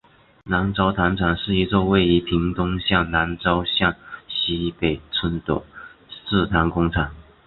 [0.45, 3.93] 南州糖厂是一座位于屏东县南州乡
[4.27, 5.61] 溪北村的
[6.27, 7.13] 制糖工厂。